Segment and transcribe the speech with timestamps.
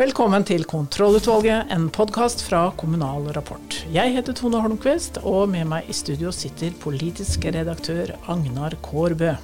[0.00, 3.74] Velkommen til Kontrollutvalget, en podkast fra Kommunal Rapport.
[3.92, 9.34] Jeg heter Tone Holmquist, og med meg i studio sitter politisk redaktør Agnar Kårbø.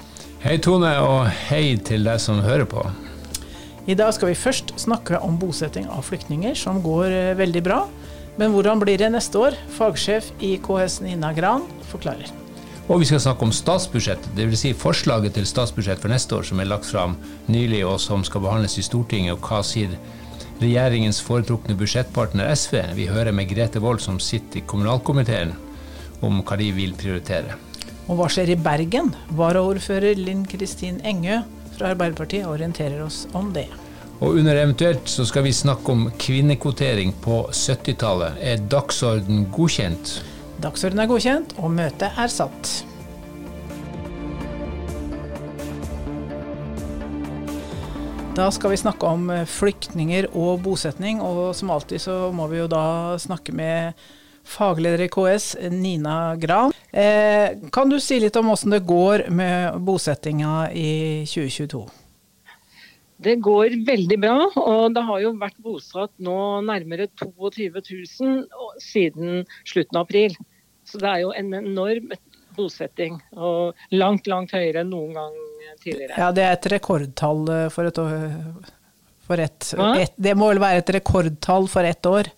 [0.41, 2.87] Hei Tone, og hei til deg som hører på.
[3.85, 7.83] I dag skal vi først snakke om bosetting av flyktninger, som går eh, veldig bra.
[8.41, 9.61] Men hvordan blir det neste år?
[9.77, 12.33] Fagsjef i KS Nina Gran forklarer.
[12.89, 14.63] Og vi skal snakke om statsbudsjettet, dvs.
[14.65, 18.49] Si forslaget til statsbudsjett for neste år som er lagt fram nylig og som skal
[18.49, 19.37] behandles i Stortinget.
[19.37, 19.99] Og hva sier
[20.63, 22.81] regjeringens foretrukne budsjettpartner SV.
[22.97, 25.53] Vi hører med Grete Wold, som sitter i kommunalkomiteen,
[26.25, 27.59] om hva de vil prioritere.
[28.07, 29.11] Og hva skjer i Bergen?
[29.37, 31.43] Varaordfører Linn Kristin Engø
[31.77, 33.67] fra Arbeiderpartiet orienterer oss om det.
[34.21, 38.39] Og under eventuelt så skal vi snakke om kvinnekvotering på 70-tallet.
[38.41, 40.21] Er dagsorden godkjent?
[40.65, 42.86] Dagsorden er godkjent, og møtet er satt.
[48.37, 52.59] Da skal vi snakke om eh, flyktninger og bosetning, og som alltid så må vi
[52.59, 53.97] jo da snakke med
[54.45, 56.75] fagleder i KS, Nina Gran.
[56.93, 60.91] Eh, kan du si litt om hvordan det går med bosettinga i
[61.25, 61.81] 2022?
[63.25, 66.39] Det går veldig bra, og det har jo vært bosatt nå
[66.69, 68.45] nærmere 22 000
[68.85, 70.37] siden slutten av april.
[70.85, 72.13] Så det er jo en enorm
[72.61, 75.45] bosetting, og langt, langt høyere enn noen gang
[75.83, 76.17] tidligere.
[76.17, 78.17] Ja, det er et rekordtall eh, for et år.
[79.27, 82.31] For et, et, det må vel være et rekordtall for ett år?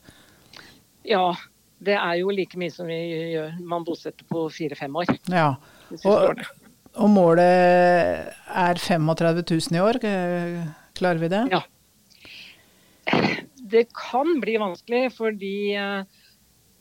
[1.08, 1.26] Ja,
[1.84, 2.96] det er jo like mye som vi
[3.34, 3.58] gjør.
[3.60, 5.12] Man bosetter på fire-fem år.
[5.32, 5.50] Ja,
[6.00, 6.40] og,
[6.94, 10.00] og, målet er 35 000 i år.
[10.98, 11.44] Klarer vi det?
[11.52, 11.62] Ja.
[13.68, 16.17] Det kan bli vanskelig, fordi uh,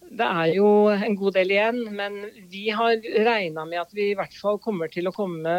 [0.10, 2.20] det er jo en god del igjen, men
[2.52, 2.96] vi har
[3.28, 5.54] regna med at vi i hvert fall kommer til å komme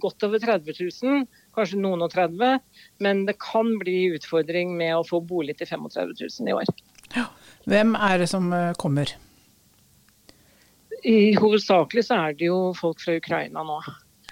[0.00, 1.24] godt over 30 000,
[1.56, 2.60] kanskje noen og 30.
[3.04, 6.70] Men det kan bli utfordring med å få bolig til 35 000 i år.
[7.16, 7.26] Ja.
[7.68, 9.12] Hvem er det som eh, kommer?
[11.02, 13.80] I Hovedsakelig så er det jo folk fra Ukraina nå.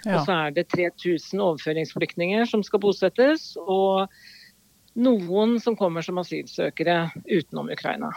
[0.07, 0.21] Ja.
[0.21, 3.53] Og så er det 3000 overføringsflyktninger som skal bosettes.
[3.61, 4.07] Og
[4.97, 8.13] noen som kommer som asylsøkere utenom Ukraina.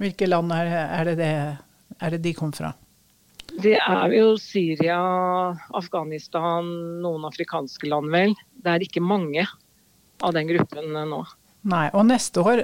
[0.00, 1.30] Hvilke land er, er, det, det,
[2.00, 2.74] er det de kom fra?
[3.56, 4.98] Det er jo Syria,
[5.76, 6.66] Afghanistan,
[7.00, 8.34] noen afrikanske land, vel.
[8.60, 9.46] Det er ikke mange
[10.20, 11.22] av den gruppen nå.
[11.66, 12.60] Nei, og neste år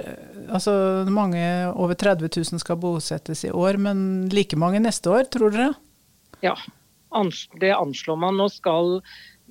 [0.53, 0.73] altså
[1.11, 1.41] mange
[1.73, 5.73] Over 30 000 skal bosettes i år, men like mange neste år, tror dere?
[6.45, 6.55] Ja,
[7.59, 8.39] det anslår man.
[8.39, 8.99] Nå skal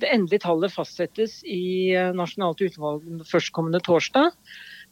[0.01, 4.33] det endelige tallet fastsettes i Nasjonalt utvalg førstkommende torsdag.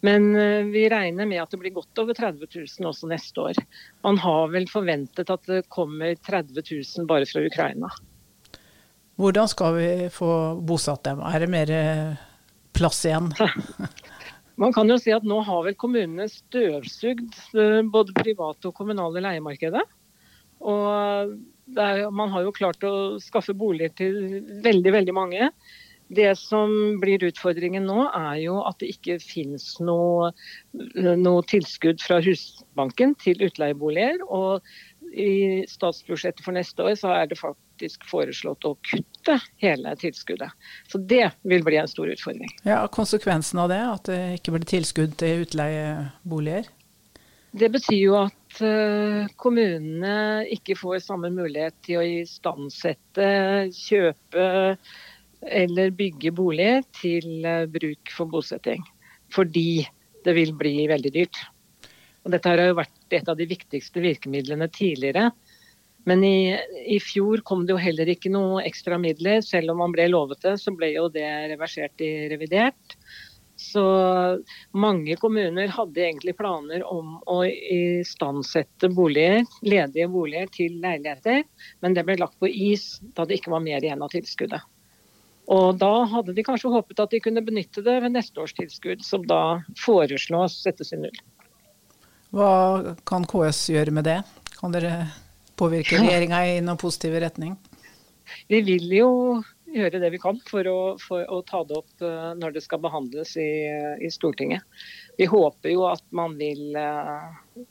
[0.06, 3.60] Men eh, vi regner med at det blir godt over 30 000 også neste år.
[4.06, 7.92] Man har vel forventet at det kommer 30 000 bare fra Ukraina.
[9.22, 10.32] Hvordan skal vi få
[10.66, 11.22] bosatt dem?
[11.22, 12.20] Er det mer eh,
[12.74, 13.30] plass igjen?
[14.62, 19.24] Man kan jo si at nå har vel kommunene støvsugd eh, både private og kommunale
[19.24, 19.86] leiemarkedet.
[20.62, 21.38] Og
[21.78, 25.48] er, man har jo klart å skaffe boliger til veldig, veldig mange.
[26.12, 30.32] Det som blir utfordringen nå, er jo at det ikke finnes noe,
[31.00, 34.20] noe tilskudd fra Husbanken til utleieboliger.
[34.28, 34.60] Og
[35.12, 40.52] i statsbudsjettet for neste år så er det faktisk foreslått å kutte hele tilskuddet.
[40.92, 42.52] Så det vil bli en stor utfordring.
[42.68, 46.68] Ja, Konsekvensen av det, at det ikke blir tilskudd til utleieboliger?
[47.52, 53.28] Det betyr jo at uh, kommunene ikke får samme mulighet til å istandsette,
[53.76, 54.46] kjøpe
[55.48, 58.84] eller bygge boliger til eh, bruk for bosetting.
[59.34, 59.84] Fordi
[60.26, 61.40] det vil bli veldig dyrt.
[62.26, 65.32] Og dette har jo vært et av de viktigste virkemidlene tidligere.
[66.10, 69.42] Men i, i, fjor kom det jo heller ikke noe ekstra midler.
[69.46, 72.98] Selv om man ble lovet det, så ble jo det reversert i revidert.
[73.62, 73.84] Så
[74.74, 81.44] mange kommuner hadde egentlig planer om å istandsette boliger, ledige boliger til leiligheter,
[81.86, 84.66] men det ble lagt på is da det ikke var mer igjen av tilskuddet.
[85.52, 89.04] Og da hadde de kanskje håpet at de kunne benytte det ved neste års tilskudd,
[89.04, 91.18] som da foreslås settes i null.
[92.32, 94.22] Hva kan KS gjøre med det?
[94.56, 95.10] Kan dere
[95.60, 97.58] påvirke regjeringa i noen positiv retning?
[98.48, 99.10] Vi vil jo
[99.72, 102.82] gjøre det vi kan for å, for å ta det opp eh, når det skal
[102.84, 103.52] behandles i,
[104.04, 104.64] i, Stortinget.
[105.20, 107.62] Vi håper jo at man vil eh,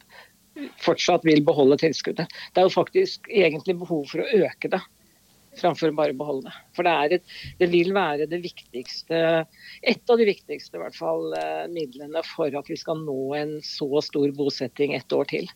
[0.84, 2.32] fortsatt vil beholde tilskuddet.
[2.52, 4.80] Det er jo faktisk egentlig behov for å øke det
[5.58, 6.58] framfor bare å beholde det.
[6.76, 9.22] For det, et, det, vil være det viktigste,
[9.82, 13.56] et av de viktigste i hvert fall, eh, midlene for at vi skal nå en
[13.66, 15.50] så stor bosetting et år til.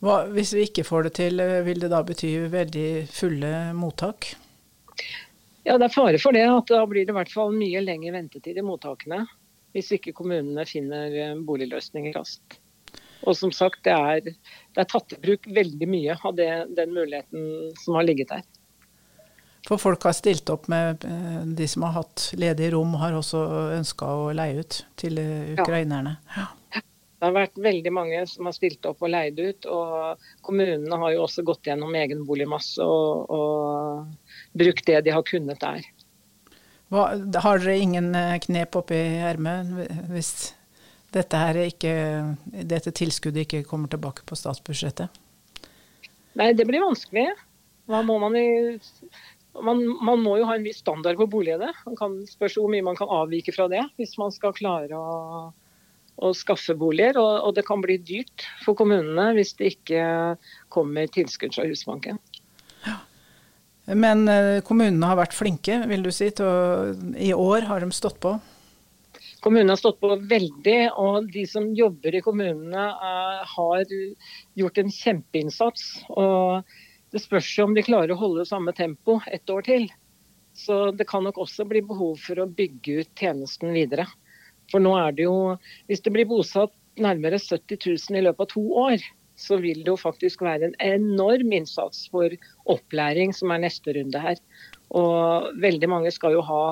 [0.00, 4.32] Hva, hvis vi ikke får det til, eh, vil det da bety veldig fulle mottak?
[5.66, 6.46] Ja, det er fare for det.
[6.48, 9.26] at Da blir det i hvert fall mye lengre ventetid i mottakene.
[9.70, 12.56] hvis ikke kommunene finner eh, boligløsninger raskt.
[13.22, 16.90] Og som sagt, det er, det er tatt i bruk veldig mye av det, den
[16.90, 18.42] muligheten som har ligget der.
[19.68, 23.42] For folk har stilt opp med eh, de som har hatt ledige rom, har også
[23.76, 26.16] ønska å leie ut til eh, ukrainerne.
[26.36, 26.48] Ja.
[27.20, 29.66] Det har vært veldig mange som har stilt opp og leid ut.
[29.68, 35.26] Og kommunene har jo også gått gjennom egen boligmasse og, og brukt det de har
[35.28, 35.84] kunnet der.
[36.90, 37.10] Hva,
[37.44, 39.68] har dere ingen eh, knep oppi ermet
[40.08, 40.32] hvis
[41.12, 41.92] dette, ikke,
[42.48, 45.20] dette tilskuddet ikke kommer tilbake på statsbudsjettet?
[46.40, 47.28] Nei, det blir vanskelig.
[47.90, 48.48] Hva må man i
[49.58, 51.72] man, man, må jo ha en viss standard på boligene.
[51.86, 55.50] Man kan spørs hvor mye man kan avvike fra det hvis man skal klare å,
[56.20, 57.18] å skaffe boliger.
[57.20, 60.04] Og, og, det kan bli dyrt for kommunene hvis det ikke
[60.72, 62.20] kommer tilskudd fra Husbanken.
[62.86, 63.00] Ja.
[63.90, 66.30] Men eh, kommunene har vært flinke, vil du si.
[66.36, 68.36] Til, I år har de stått på?
[69.40, 73.96] Kommunene har stått på veldig, og de som jobber i kommunene er, eh, har
[74.62, 75.90] gjort en kjempeinnsats.
[76.12, 76.70] og
[77.10, 79.86] det spørs jo om de klarer å holde samme tempo et år til.
[80.56, 84.06] Så det kan nok også bli behov for å bygge ut tjenesten videre.
[84.70, 85.56] For nå er det jo
[85.88, 87.80] Hvis det blir bosatt nærmere 70
[88.10, 89.02] 000 i løpet av to år,
[89.40, 92.34] så vil det jo faktisk være en enorm innsats for
[92.68, 94.36] opplæring som er neste runde her.
[94.90, 96.64] Og veldig mange skal jo ha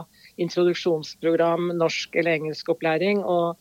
[0.42, 3.22] introduksjonsprogram, norsk eller engelskopplæring.
[3.24, 3.56] Og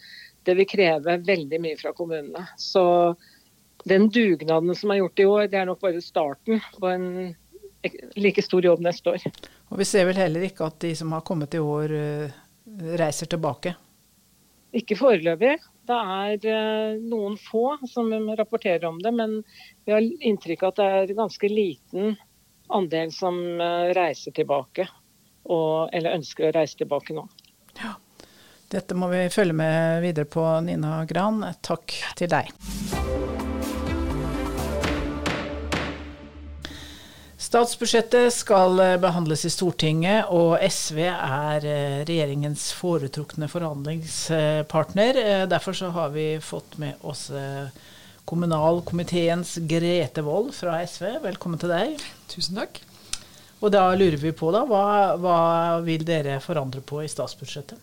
[0.48, 2.44] det vil kreve veldig mye fra kommunene.
[2.60, 2.84] Så
[3.88, 7.08] den dugnaden som er gjort i år, det er nok bare starten på en
[8.16, 9.26] like stor jobb neste år.
[9.72, 12.38] Og Vi ser vel heller ikke at de som har kommet i år, eh,
[13.00, 13.76] reiser tilbake?
[14.76, 15.58] Ikke foreløpig.
[15.88, 19.40] Det er eh, noen få som rapporterer om det, men
[19.86, 22.18] vi har inntrykk av at det er ganske liten
[22.68, 24.88] andel som eh, reiser tilbake,
[25.48, 27.28] og, eller ønsker å reise tilbake nå.
[27.80, 27.96] Ja.
[28.68, 31.40] Dette må vi følge med videre på, Nina Gran.
[31.64, 32.52] Takk til deg.
[37.48, 45.20] Statsbudsjettet skal eh, behandles i Stortinget, og SV er eh, regjeringens foretrukne forhandlingspartner.
[45.22, 47.30] Eh, derfor så har vi fått med oss
[48.28, 51.22] kommunalkomiteens Grete Wold fra SV.
[51.24, 52.04] Velkommen til deg.
[52.28, 52.82] Tusen takk.
[53.62, 54.84] Og da lurer vi på, da, hva,
[55.16, 55.40] hva
[55.88, 57.80] vil dere forandre på i statsbudsjettet?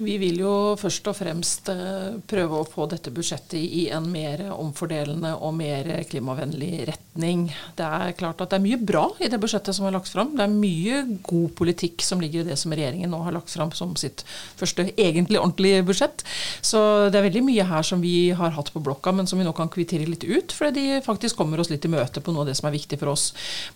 [0.00, 4.46] Vi vil jo først og fremst eh, prøve å få dette budsjettet i en mer
[4.54, 7.42] omfordelende og mer klimavennlig retning.
[7.76, 10.32] Det er klart at det er mye bra i det budsjettet som er lagt fram.
[10.38, 13.74] Det er mye god politikk som ligger i det som regjeringen nå har lagt fram
[13.76, 14.24] som sitt
[14.56, 16.24] første egentlig ordentlige budsjett.
[16.64, 16.80] Så
[17.12, 19.52] det er veldig mye her som vi har hatt på blokka, men som vi nå
[19.56, 22.50] kan kvittere litt ut, fordi de faktisk kommer oss litt i møte på noe av
[22.54, 23.34] det som er viktig for oss.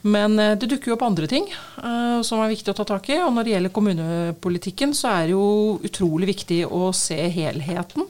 [0.08, 3.12] Men eh, det dukker jo opp andre ting uh, som er viktig å ta tak
[3.12, 3.20] i.
[3.20, 5.46] Og når det gjelder kommunepolitikken, så er det jo
[5.84, 8.06] utrolig utrolig viktig å se helheten.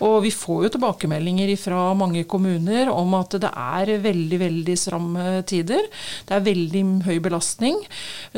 [0.00, 5.42] Og vi får jo tilbakemeldinger fra mange kommuner om at det er veldig, veldig stramme
[5.46, 5.84] tider.
[6.24, 7.76] Det er veldig høy belastning.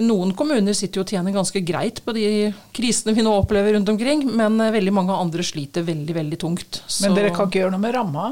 [0.02, 3.88] Noen kommuner sitter jo og tjener ganske greit på de krisene vi nå opplever rundt
[3.88, 6.82] omkring, men veldig mange andre sliter veldig, veldig tungt.
[6.86, 8.30] Så men dere kan ikke gjøre noe med ramma?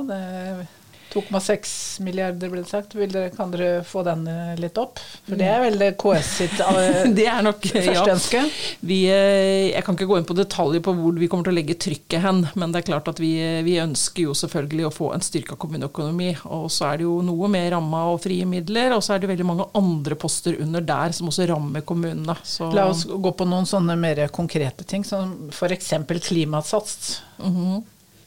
[1.14, 2.94] Det 2,6 milliarder ble det sagt.
[2.94, 4.98] Dere, kan dere få den eh, litt opp?
[5.26, 8.06] For det er vel KS sitt eh, det er nok, første ja.
[8.14, 8.42] ønske?
[8.82, 11.58] Vi, eh, jeg kan ikke gå inn på detaljer på hvor vi kommer til å
[11.58, 13.32] legge trykket hen, men det er klart at vi,
[13.66, 16.32] vi ønsker jo selvfølgelig å få en styrka kommuneøkonomi.
[16.56, 19.30] Og så er det jo noe med ramma og frie midler, og så er det
[19.30, 22.38] veldig mange andre poster under der som også rammer kommunene.
[22.42, 22.72] Så.
[22.74, 25.92] La oss gå på noen sånne mer konkrete ting, som f.eks.
[26.26, 27.20] klimasats.
[27.38, 27.82] Mm -hmm.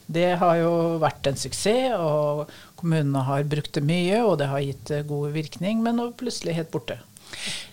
[0.08, 0.70] Det har jo
[1.02, 5.34] vært en suksess, og kommunene har brukt det mye, og det har gitt eh, god
[5.34, 6.98] virkning, men nå plutselig helt borte.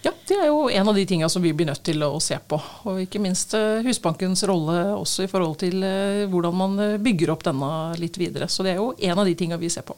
[0.04, 2.38] Ja, det er jo en av de tingene som vi blir nødt til å se
[2.50, 2.60] på.
[2.90, 7.46] Og ikke minst eh, Husbankens rolle også i forhold til eh, hvordan man bygger opp
[7.48, 7.72] denne
[8.02, 8.50] litt videre.
[8.52, 9.96] Så det er jo en av de tingene vi ser på.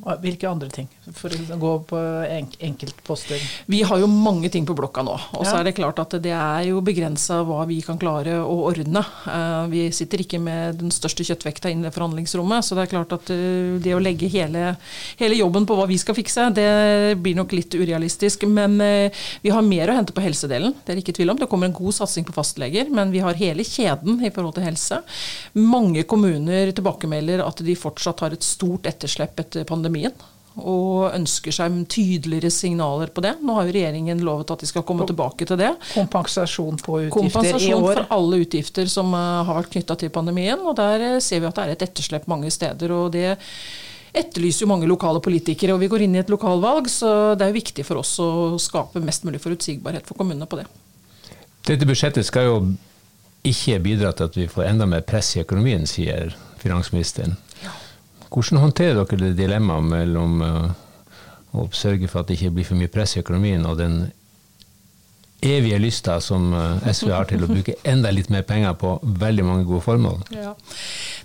[0.00, 1.98] Hvilke andre ting, for å gå på
[2.64, 3.42] enkeltposter?
[3.68, 5.12] Vi har jo mange ting på blokka nå.
[5.36, 5.58] Og så ja.
[5.58, 9.02] er det klart at det er jo begrensa hva vi kan klare å ordne.
[9.28, 13.12] Eh, vi sitter ikke med den største kjøttvekta inn i forhandlingsrommet, så det er klart
[13.12, 14.70] at eh, det å legge hele,
[15.20, 16.70] hele jobben på hva vi skal fikse, det
[17.20, 18.48] blir nok litt urealistisk.
[18.48, 21.42] Men eh, vi har mer å hente på helsedelen, det er ikke tvil om.
[21.42, 24.64] Det kommer en god satsing på fastleger, men vi har hele kjeden i forhold til
[24.70, 25.02] helse.
[25.60, 30.26] Mange kommuner tilbakemelder at de fortsatt har et stort etterslep etter pandemien pandemien
[30.60, 33.36] og ønsker seg tydeligere signaler på det.
[33.40, 35.70] Nå har jo regjeringen lovet at de skal komme tilbake til det.
[35.94, 37.78] Kompensasjon på utgifter Kompensasjon i år?
[37.78, 40.58] Kompensasjon for alle utgifter som eh, har vært knytta til pandemien.
[40.58, 42.92] og Der eh, ser vi at det er et etterslep mange steder.
[42.92, 43.38] og det
[44.10, 47.52] etterlyser jo mange lokale politikere, og vi går inn i et lokalvalg, så det er
[47.52, 50.66] jo viktig for oss å skape mest mulig forutsigbarhet for kommunene på det.
[51.68, 52.56] Dette budsjettet skal jo
[53.46, 57.38] ikke bidra til at vi får enda mer press i økonomien, sier finansministeren.
[58.30, 60.42] Hvordan håndterer dere det dilemmaet mellom
[61.50, 64.04] å sørge for at det ikke blir for mye press i økonomien, og den
[65.42, 69.44] evige lysta som eh, SV har til å bruke enda litt mer penger på veldig
[69.46, 70.20] mange gode formål.
[70.34, 70.54] Ja.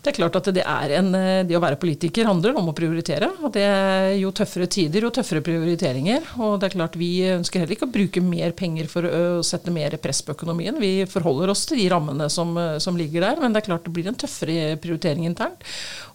[0.06, 3.32] Det er klart at det, en, eh, det å være politiker handler om å prioritere.
[3.42, 6.24] og det er Jo tøffere tider, jo tøffere prioriteringer.
[6.40, 9.72] og det er klart Vi ønsker heller ikke å bruke mer penger for å sette
[9.72, 10.80] mer press på økonomien.
[10.80, 13.94] Vi forholder oss til de rammene som, som ligger der, men det er klart det
[13.94, 15.62] blir en tøffere prioritering internt.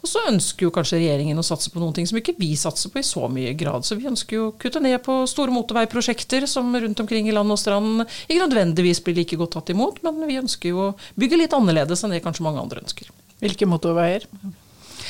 [0.00, 2.88] Og så ønsker jo kanskje regjeringen å satse på noen ting som ikke vi satser
[2.92, 3.84] på i så mye grad.
[3.84, 7.52] Så vi ønsker jo å kutte ned på store motorveiprosjekter som rundt omkring i land
[7.52, 11.42] og strand ikke nødvendigvis blir like godt tatt imot, men vi ønsker jo å bygge
[11.42, 13.10] litt annerledes enn det kanskje mange andre ønsker.
[13.40, 14.26] Hvilke motorveier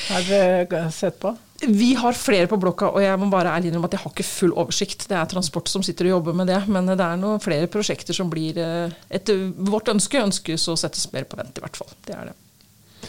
[0.08, 1.34] har dere sett på?
[1.60, 4.24] Vi har flere på blokka, og jeg må bare ærlig innrømme at jeg har ikke
[4.24, 5.04] full oversikt.
[5.10, 8.16] Det er Transport som sitter og jobber med det, men det er noen flere prosjekter
[8.16, 11.92] som blir eh, etter vårt ønske ønskes å settes mer på vent, i hvert fall.
[12.06, 12.38] Det er det.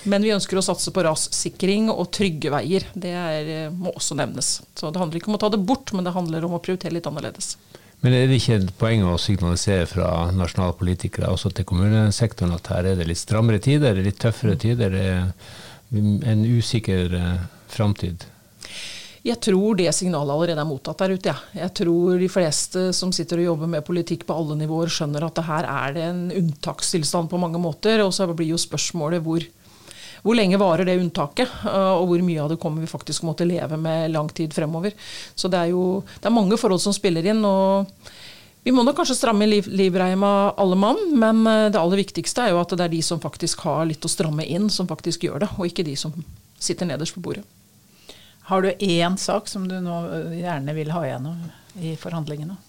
[0.04, 2.88] Men vi ønsker å satse på rassikring og trygge veier.
[2.92, 4.58] Det er, eh, må også nevnes.
[4.76, 6.98] Så det handler ikke om å ta det bort, men det handler om å prioritere
[6.98, 7.56] litt annerledes.
[8.02, 12.72] Men er det ikke et poeng å signalisere fra nasjonale politikere også til kommunesektoren at
[12.74, 14.98] her er det litt strammere tider, litt tøffere tider,
[15.92, 18.26] en usikker eh, framtid?
[19.22, 21.30] Jeg tror det signalet allerede er mottatt der ute.
[21.30, 21.66] Ja.
[21.68, 25.38] Jeg tror de fleste som sitter og jobber med politikk på alle nivåer, skjønner at
[25.38, 28.02] det her er det en unntakstilstand på mange måter.
[28.02, 29.46] Og så blir jo spørsmålet hvor,
[30.22, 33.48] hvor lenge varer det unntaket, eh, og hvor mye av det kommer vi faktisk måtte
[33.48, 34.94] leve med lang tid fremover.
[35.36, 37.46] Så det er jo det er mange forhold som spiller inn.
[37.46, 37.90] og
[38.64, 42.54] vi må nok kanskje stramme liv, livreima alle mann, men eh, det aller viktigste er
[42.54, 45.46] jo at det er de som faktisk har litt å stramme inn, som faktisk gjør
[45.46, 46.14] det, og ikke de som
[46.62, 47.46] sitter nederst på bordet.
[48.52, 51.42] Har du én sak som du nå eh, gjerne vil ha igjennom
[51.82, 52.60] i forhandlingene?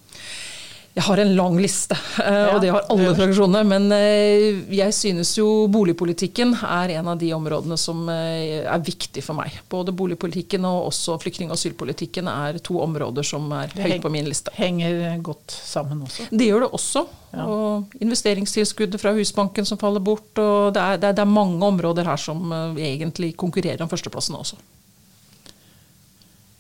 [0.93, 3.63] Jeg har en lang liste, eh, og det har alle fraksjonene.
[3.65, 9.25] Men eh, jeg synes jo boligpolitikken er en av de områdene som eh, er viktig
[9.25, 9.57] for meg.
[9.73, 14.29] Både boligpolitikken og også flyktning- og asylpolitikken er to områder som er høyt på min
[14.29, 14.53] liste.
[14.53, 16.29] Det Henger godt sammen også?
[16.29, 17.07] Det gjør det også.
[17.33, 17.49] Ja.
[17.49, 20.29] Og investeringstilskuddet fra Husbanken som faller bort.
[20.37, 24.61] og det er, det er mange områder her som egentlig konkurrerer om førsteplassen også.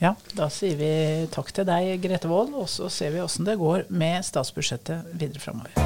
[0.02, 0.92] Ja, da sier vi
[1.30, 5.38] takk til deg, Grete Wold, og så ser vi åssen det går med statsbudsjettet videre
[5.38, 5.78] framover.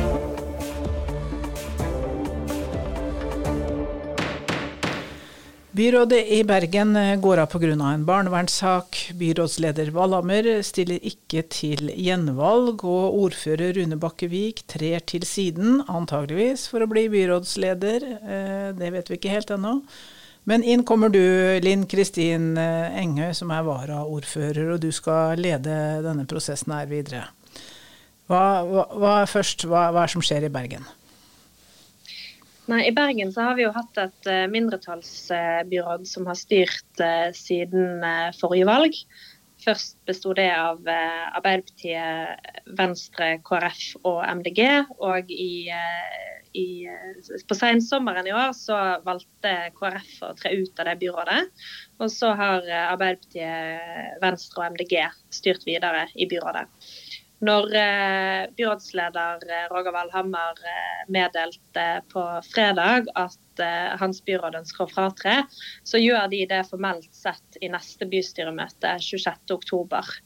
[5.76, 7.68] Byrådet i Bergen går av pga.
[7.68, 9.10] en barnevernssak.
[9.20, 16.80] Byrådsleder Valhammer stiller ikke til gjenvalg, og ordfører Rune Bakkevik trer til siden, antageligvis for
[16.80, 18.12] å bli byrådsleder.
[18.16, 19.82] Eh, det vet vi ikke helt ennå.
[20.46, 21.22] Men inn kommer du,
[21.58, 25.74] Linn Kristin eh, Engøy, som er varaordfører, og du skal lede
[26.04, 27.24] denne prosessen her videre.
[28.30, 30.86] Hva, hva, hva først, hva, hva er det som skjer i Bergen?
[32.70, 37.34] Nei, I Bergen så har vi jo hatt et uh, mindretallsbyråd som har styrt uh,
[37.34, 38.06] siden
[38.38, 39.02] forrige valg.
[39.66, 44.60] Først besto det av Arbeiderpartiet, Venstre, KrF og MDG.
[45.02, 45.66] Og i
[46.56, 46.86] i,
[47.48, 51.42] på sensommeren i år så valgte KrF å tre ut av det byrådet.
[52.00, 54.96] Og så har eh, Arbeiderpartiet, Venstre og MDG
[55.36, 56.66] styrt videre i byrådet.
[57.44, 64.86] Når eh, byrådsleder eh, Roger Valhammer eh, meddelte på fredag at eh, hans byråd ønsker
[64.86, 65.42] å fratre,
[65.84, 70.22] så gjør de det formelt sett i neste bystyremøte 26.10.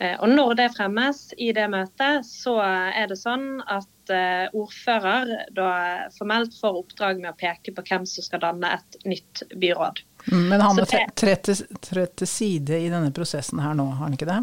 [0.00, 5.34] Eh, og når det fremmes i det møtet, så er det sånn at eh, ordfører
[5.56, 5.70] da
[6.14, 10.02] formelt får oppdrag med å peke på hvem som skal danne et nytt byråd.
[10.30, 11.46] Mm, men han må trett
[12.20, 14.42] til side i denne prosessen her nå, har han ikke det?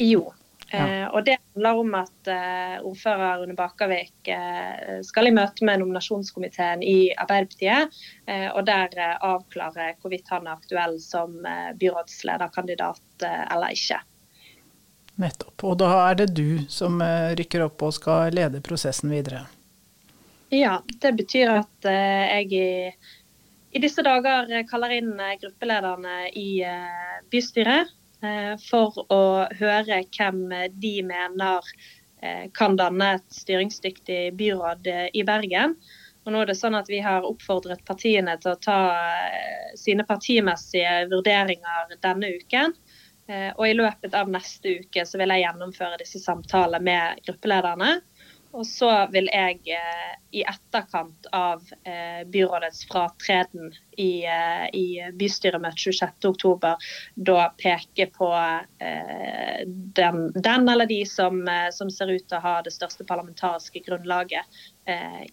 [0.00, 0.28] Jo.
[0.70, 0.84] Ja.
[0.86, 5.82] Eh, og det handler om at eh, ordfører Rune Bakervik eh, skal i møte med
[5.82, 7.96] nominasjonskomiteen i Arbeiderpartiet,
[8.30, 11.40] eh, og der avklare hvorvidt han er aktuell som
[11.80, 13.98] byrådslederkandidat eller ikke.
[15.20, 15.64] Nettopp.
[15.68, 19.44] Og da er det du som eh, rykker opp og skal lede prosessen videre?
[20.50, 22.68] Ja, det betyr at eh, jeg i,
[23.76, 26.50] i disse dager kaller inn eh, gruppelederne i
[27.32, 27.96] bystyret
[28.60, 31.68] for å høre hvem de mener
[32.52, 35.72] kan danne et styringsdyktig byråd i Bergen.
[36.26, 38.76] Og nå er det sånn at Vi har oppfordret partiene til å ta
[39.72, 42.76] sine partimessige vurderinger denne uken.
[43.30, 47.98] Eh, og I løpet av neste uke så vil jeg gjennomføre disse samtalene med gruppelederne.
[48.50, 54.24] Og så vil jeg eh, i etterkant av eh, byrådets fratreden i,
[54.74, 56.72] i bystyremøtet 26.10
[57.28, 58.30] da peke på
[58.80, 61.42] den, den, eller de som,
[61.74, 64.62] som, ser ut til å ha det største parlamentariske grunnlaget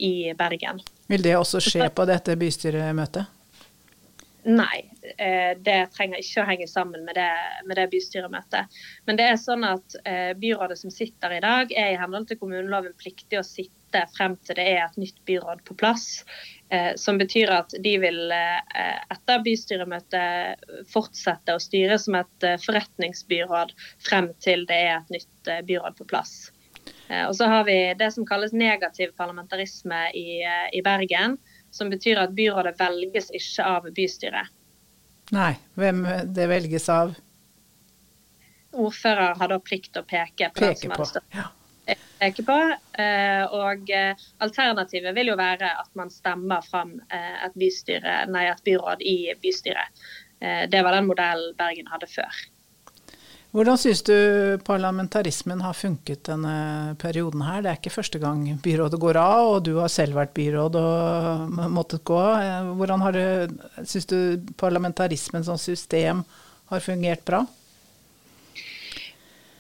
[0.04, 0.84] i Bergen.
[1.08, 3.37] Vil det også skje på dette bystyremøtet?
[4.48, 4.86] Nei,
[5.60, 7.32] det trenger ikke å henge sammen med det,
[7.68, 8.78] med det bystyremøtet.
[9.04, 9.98] Men det er sånn at
[10.40, 14.56] byrådet som sitter i dag, er i henhold til kommuneloven pliktig å sitte frem til
[14.56, 16.08] det er et nytt byråd på plass.
[16.70, 22.58] Eh, som betyr at de vil eh, etter bystyremøtet fortsette å styre som et eh,
[22.60, 23.72] forretningsbyråd
[24.04, 26.36] frem til det er et nytt byråd på plass.
[27.08, 30.42] Og så har vi det som kalles negativ parlamentarisme i,
[30.76, 31.38] i Bergen.
[31.72, 34.54] Som betyr at byrådet velges ikke av bystyret.
[35.36, 37.14] Nei, hvem det velges av?
[38.78, 41.26] Ordfører har da plikt til å peke på peke den som det.
[41.36, 41.50] Ja
[42.20, 42.58] peke på.
[43.02, 48.48] Eh, og eh, alternativet vil jo være at man stemmer fram eh, et, bystyre, nei,
[48.52, 50.08] et byråd i bystyret.
[50.38, 52.42] Det var den modellen Bergen hadde før.
[53.56, 54.14] Hvordan syns du
[54.68, 57.62] parlamentarismen har funket denne perioden her?
[57.64, 61.56] Det er ikke første gang byrådet går av, og du har selv vært byråd og
[61.72, 62.74] måttet gå av.
[62.78, 63.22] Hvordan har
[63.88, 64.18] syns du
[64.60, 66.26] parlamentarismen som system
[66.70, 67.46] har fungert bra?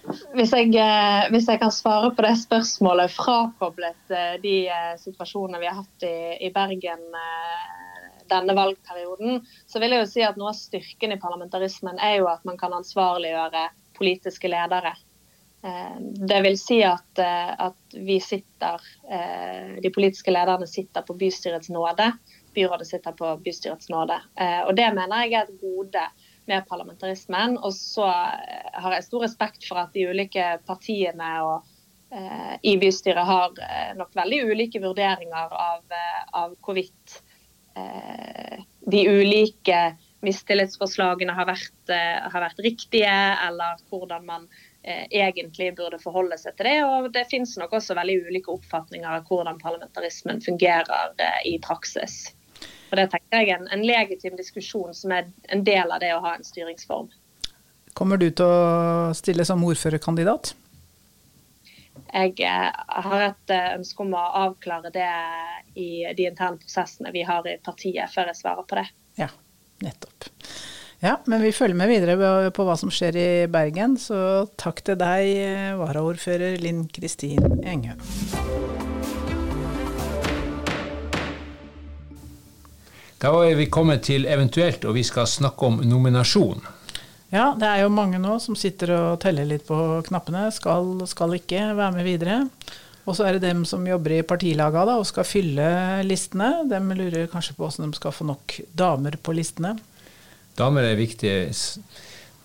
[0.07, 5.59] Hvis jeg, eh, hvis jeg, kan svare på det spørsmålet frakoblet eh, de eh, situasjonene
[5.59, 7.03] vi har hatt i, i, Bergen
[8.29, 12.31] denne valgperioden, så vil jeg jo si at noe av styrken i parlamentarismen er jo
[12.31, 13.67] at man kan ansvarliggjøre
[13.97, 14.93] politiske ledere.
[16.29, 18.83] Det vil si at, at vi sitter,
[19.81, 22.11] de politiske lederne sitter på bystyrets nåde.
[22.53, 24.19] Byrådet sitter på bystyrets nåde.
[24.69, 26.05] Og det mener jeg er et gode
[26.47, 27.57] med parlamentarismen.
[27.57, 31.67] Og så eh, har jeg stor respekt for at de ulike partiene og,
[32.11, 37.26] eh, i bystyret har eh, nok veldig ulike vurderinger av, eh, av hvorvidt eh,
[38.91, 39.81] de ulike
[40.25, 43.17] mistillitsforslagene har vært, eh, har vært, riktige,
[43.47, 44.49] eller hvordan man
[44.87, 46.77] egentlig burde forholde seg til det.
[46.87, 51.11] Og det finnes nok også veldig ulike oppfatninger av hvordan parlamentarismen fungerer
[51.43, 52.29] i praksis.
[52.87, 56.13] Og Det tenker jeg er en, en legitim diskusjon som er en del av det
[56.15, 57.09] å ha en styringsform.
[57.97, 60.53] Kommer du til å stille som ordførerkandidat?
[62.13, 62.69] Jeg eh,
[63.03, 65.11] har et eh, ønske om å avklare det
[65.77, 68.87] i de interne prosessene vi har i partiet, før jeg svarer på det.
[69.19, 69.29] Ja,
[69.85, 70.29] nettopp.
[70.99, 74.97] Ja, men vi følger med videre på hva som skjer i Bergen, så takk til
[74.97, 77.93] deg, eh, varaordfører Linn Kristin Engø.
[83.21, 86.65] Da er vi kommet til eventuelt, og vi skal snakke om nominasjon.
[87.33, 90.45] Ja, det er jo mange nå som sitter og teller litt på knappene.
[90.55, 92.41] Skal, skal ikke være med videre.
[93.07, 95.67] Og så er det dem som jobber i partilaga da, og skal fylle
[96.07, 96.65] listene.
[96.67, 99.77] De lurer kanskje på hvordan de skal få nok damer på listene.
[100.59, 101.33] Damer er viktig.